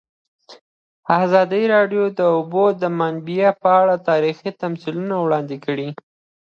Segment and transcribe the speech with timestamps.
[1.23, 2.65] ازادي راډیو د د اوبو
[2.99, 5.89] منابع په اړه تاریخي تمثیلونه وړاندې کړي.